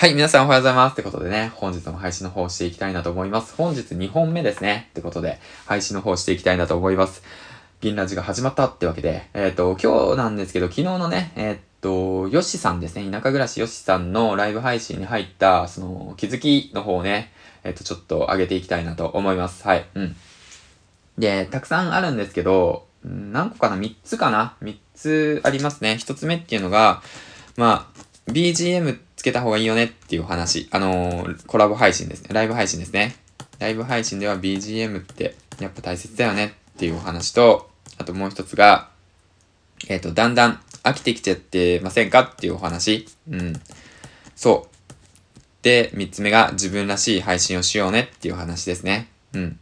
[0.00, 0.92] はい、皆さんおはようございます。
[0.92, 3.56] ってことでね、本日も配信の方していきたいなと思います。
[3.56, 4.86] 本日2本目ですね。
[4.90, 7.24] ってことで、配信の方していきたいなと思います。
[7.80, 17.32] 銀ラジが始まったってわけで、えっ、ー、と、今日なんですけど、昨日のね、えっ、ー、と、ヨシさんですね、田舎暮らしヨシさんのライブ配信に入った、その、気づきの方をね、
[17.64, 19.66] えっ、ー、と、ちょっと上げていきたいなと思います。
[19.66, 19.84] はい。
[19.96, 20.16] うん。
[21.18, 25.98] で、たくさんあるんですけど、何個かな ?3 つかな ?3 つありますね。
[26.00, 27.02] 1つ目っていうのが、
[27.56, 30.68] まあ、BGM ってつけた方がいいよねっていう話。
[30.70, 32.28] あのー、コラボ配信ですね。
[32.32, 33.16] ライブ配信ですね。
[33.58, 37.68] ライブ配信では BGM ってやっぱ大切だよねっていうお話と、
[37.98, 38.90] あともう一つが、
[39.88, 43.08] えっ、ー、と、だんだん飽きてきちゃってませんかっていうお話。
[43.28, 43.60] うん。
[44.36, 45.34] そう。
[45.62, 49.08] で、三つ目が自分らしい配信をしようねっていう話ですね。
[49.32, 49.58] うん。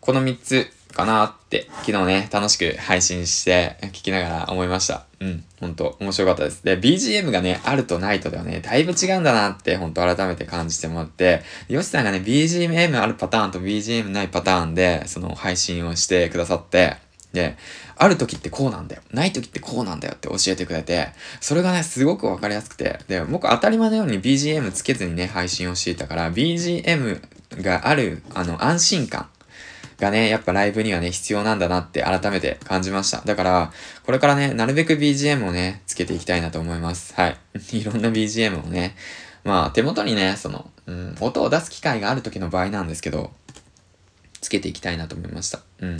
[0.00, 5.04] この三つかなって昨日ね、楽しく配信して聞きながら思いました。
[5.20, 6.64] うん、ほんと面白かったです。
[6.64, 16.96] で、BGM がね、あるとないとではね、だいぶ違うんだなってほんと改めて感じてもらって、ヨシさんがね、BGM あるパターンと BGM ないパターンで、その配信をしてくださって、
[17.32, 17.56] で、
[17.96, 19.02] ある時ってこうなんだよ。
[19.12, 21.10] ない時ってこうなんだよって教えてくれて、
[21.40, 27.20] それがね、すごくわかりやすくて、で、僕当たり前のように BGM つけずにね、配信をしていたから、BGM
[27.62, 29.28] がある、あの、安心感
[29.98, 33.20] がね、やっぱライブにはね、必要なんだなって改めて感じました。
[33.24, 33.72] だから、
[34.04, 37.14] これからね、なるべく BGM をね、つけていきたいなと思います。
[37.14, 37.36] はい。
[37.76, 38.96] いろんな BGM をね、
[39.44, 43.32] まあ、手元にね、その、うん、音を出す機会がある時の場合なんですけど、
[44.40, 45.60] つけていきたいなと思いました。
[45.80, 45.96] うん。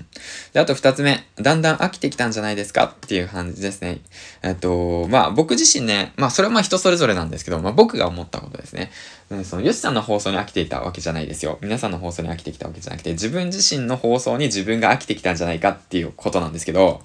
[0.53, 1.25] で、あと二つ目。
[1.36, 2.84] だんだん飽きてきたんじゃないですか？
[2.84, 4.00] っていう感じですね。
[4.42, 8.91] えっと、まあ僕自身ね、まあそれはまあ人それぞれなんですけど、まあ僕が思ったことですね。
[9.31, 11.59] うん、その、ヨシさんの放送に飽きていたわけじゃないですよ。
[11.61, 17.03] 皆さんの放送に飽きてきたわけじゃなくて、自分自身の放送に自分が飽きてきたんじゃないかっていうことなんですけど、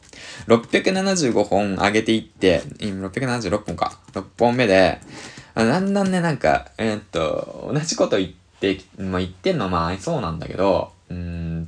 [0.47, 3.99] 675本上げていって、今676本か。
[4.13, 5.01] 6本目で、
[5.55, 10.92] だんだんね、なんか、えー、っと、同じこと言って、まあ言ってんのはまあそうなんだけど、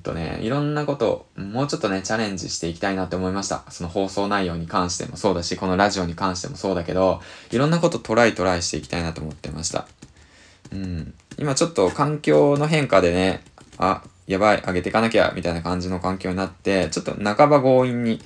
[0.06, 3.64] とね、いろんなことをもうちょっとね、チャレンジしていきたいなって思いました。
[3.70, 7.22] その放送内容に関してもそうだし、このラジオに関してもそうだけど、
[7.52, 9.88] いろんなことトライトライしていきたいなと思ってました。
[10.72, 11.14] うん。
[11.38, 13.44] 今ちょっと環境の変化でね、
[13.80, 18.22] あ、やばい、上げていかなきゃ、みたいな感じの環境になって、ちょっと半ば強引に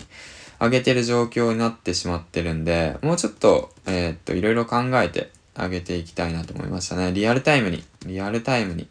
[0.60, 7.14] 上げてる状況になってしまってるんで、もうちょっと、えー、っと、いろいろ考えて上げていきたいなと思いましたね。
[7.14, 8.88] リアルタイムに、リアルタイムに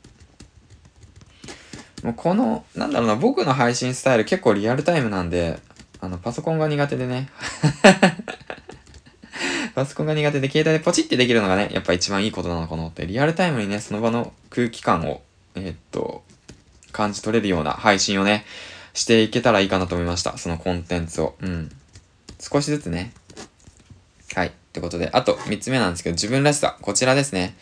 [2.08, 5.58] もうこの、なんだろうな、僕の配信スタイル結構リアルタイムなんで、
[6.00, 7.28] あの、パソコンが苦手でね。
[9.74, 15.20] パソコンが苦手で携帯でポチってできるのがね、やっぱ一番いいことなのかなって、リアルタイムにね、その場の空気感を、
[15.54, 16.22] えー、っと、
[16.92, 18.46] 感じ取れるような配信をね、
[18.94, 20.38] していけたらいいかなと思いました。
[20.38, 21.36] そのコンテンツを。
[21.42, 21.70] うん。
[22.40, 23.12] 少しずつね。
[24.34, 24.48] はい。
[24.48, 26.78] ってことで、あと3つ目なんですけど、自分らしさ。
[26.80, 27.54] こちらですね。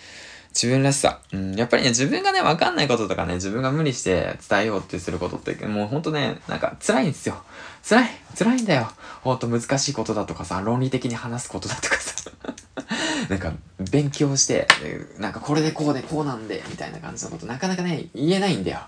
[0.56, 1.21] 自分らしさ。
[1.34, 7.43] うん、やっぱりね、自分がね、わかんないこととかね、自分が無理して伝えようってすることって、もうほんとね、なんか辛いんですよ。
[7.87, 8.09] 辛い
[8.39, 8.91] 辛いんだよ。
[9.21, 12.31] ほんと難しいことだとかさ、論理的に話すことだとかさ。
[13.28, 13.53] なんか、
[13.91, 14.66] 勉強して、
[15.19, 18.81] なんかこれでこうでこうなんで、みたいな感じのことなかなかね、言えないんだよ。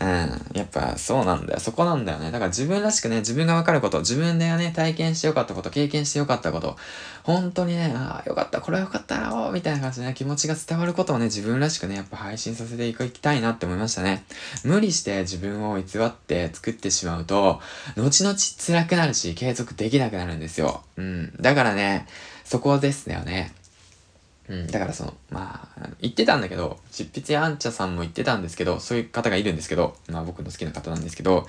[0.00, 0.08] うん。
[0.54, 1.60] やっぱそうなんだよ。
[1.60, 2.30] そこなんだよね。
[2.30, 6.76] だから自分らしくね、自分がわかること、自分でね、体験してよかったこと、経験してよかったこと、
[7.24, 14.24] 本当にね、ああ、よかった、これはよかったな、みたいな感じでね、気持ちが伝わることをね、自分らしくね、やっぱ配信させていきたいなって思いましたね。
[14.64, 17.60] 無理して自分を偽って作ってしまうと、
[17.96, 20.82] 後々辛くなるし、継続できなくなるんですよ。
[20.96, 21.32] うん。
[21.40, 22.06] だからね、
[22.44, 23.52] そこですよね。
[24.48, 25.67] うん、だからその、まあ、
[26.00, 31.46] 言ってたんだけど、執筆やあんちゃさんも言ってたんですけど、そういう方がいるんですけど、まあ僕の好きな方なんですけど、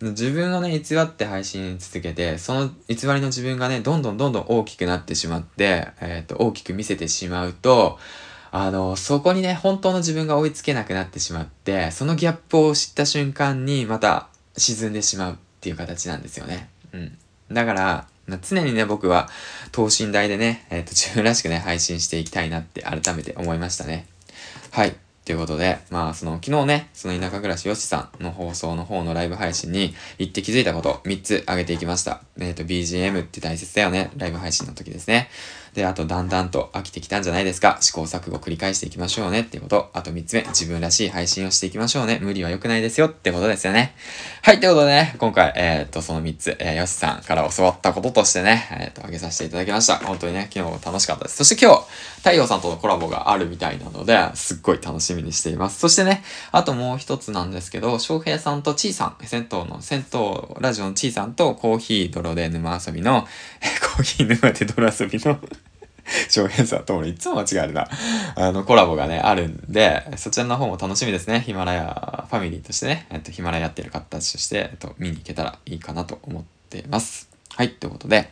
[0.00, 7.98] 自分をね、偽って配信続けて、その偽りの自分がね、どんどんどんどん大きくなってしまって、えっ、ー、と、大きく見せてしまうと、
[8.50, 16.68] あの、そこにね、本当の自分が追いつけなくなってしまって、そのギャップを知った瞬間に、また沈んでしまうっていう形なんですよね。
[16.92, 17.18] うん。
[17.52, 18.06] だから、
[18.36, 19.30] 常にね、僕は
[19.72, 24.06] 等身大でね、えっ、ー、と、自分らしくね、配信していきたいなって改めて思いましたね。
[24.70, 24.96] はい。
[25.28, 32.22] ということで、まあ、その、昨日ね、その田舎暮らしよしさんの放送の方のライブ配信に行って気づいたこと3つ挙げていきました。
[32.38, 34.10] えっ、ー、と、BGM って大切だよね。
[34.16, 35.28] ライブ配信の時ですね。
[35.74, 37.76] で、あと、だんだんと飽きてきたんじゃないですか。
[37.80, 39.90] 試行錯誤繰り返していきましょうねっていうこと。
[39.92, 42.18] あと3つ目、自分らしい配信をしていきましょうね。
[42.22, 43.94] 無理は良くないですよってことですよね。
[44.42, 49.96] はい、ということでね、今回、えっ、ー、と、その3つ、えー、よしさんから教わったこととしてね、えっ、ー、と、挙げさせていただきました。
[49.98, 51.36] 本当にね、昨日楽しかったです。
[51.36, 51.84] そして今日、
[52.18, 55.78] 太陽さんとのコラボがあるみたいなので、すっごい楽しみにしています。
[55.78, 56.22] そしてね、
[56.52, 60.20] あともう一つなんですけど、翔平さんとちーさん、銭湯の、銭湯
[60.60, 63.26] ラジオのちーさんとコーヒー泥で沼遊びの、
[63.96, 65.38] コーヒー沼で泥遊びの
[66.28, 67.88] 翔平さんと俺いつも間違えるな。
[68.34, 71.40] あの、コラボがね、あるんで、そちらの方も楽しみですね。
[71.40, 77.28] ヒマラヤファミリーとしてね、えっと、ヒマラヤやってる方たちとして、えっと、見に行けたらいいかなと思ってます。
[77.54, 78.30] はい、ということで。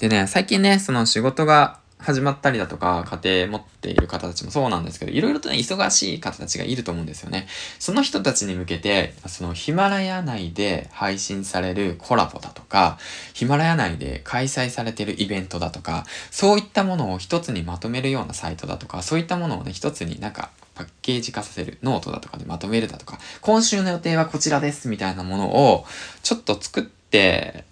[0.00, 7.48] でね、最近ね、その仕事が始まったりだとか、家庭持っている方たちもそうなんですけど、いろいろとね、忙しい方たちがいると思うんですよね。
[7.78, 12.98] その人たちに向けて、そのヒマラヤ内で配信されるコラボだとか、
[13.34, 25.84] ヒマラヤ内で開催されているイベントだとか、そういったものを一つにまとめるようなサイトだとか、そういったものをね、一つになんかパッケージ化させる、ノートだとかでまとめるだとか、今週の予定はこちらですみたいなものを、
[26.22, 27.64] ちょっと作って、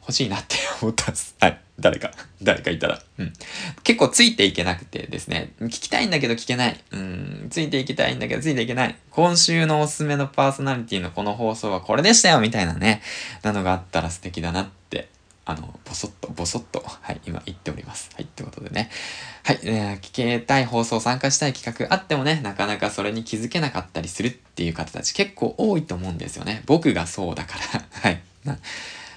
[0.00, 1.34] 欲しいなって思ったんです。
[1.40, 1.60] はい。
[1.78, 2.12] 誰か、
[2.42, 3.00] 誰かいたら。
[3.18, 3.32] うん。
[3.82, 5.52] 結構ついていけなくてですね。
[5.60, 6.80] 聞きたいんだけど聞けない。
[6.92, 7.46] うん。
[7.50, 8.96] ついていきたいんだけどついていけない。
[9.10, 13.02] 今週のおすすめのパーソナリティのこの放送はこれでしたよみたいなね。
[13.42, 15.08] なのがあったら素敵だなって、
[15.48, 18.10] あの、ぼそっと、ぼそっと、はい、今言っております。
[18.14, 18.90] はい、ってことでね。
[19.44, 26.64] はい、えー、聞けたい放送、参加したい企画あってもね、なかなかそれに気づけなかったりするっていう方たち結構多いと思うんですよね。
[26.66, 27.84] 僕がそうだから。
[28.02, 28.20] はい。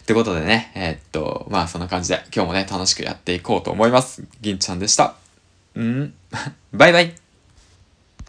[0.09, 4.23] ってことでね、えー、っと、まあそんな感じで今日もね、楽しくやっていこうと思います。
[4.41, 5.13] 銀ちゃんでした。
[5.75, 6.15] うん
[6.73, 7.13] バイバイ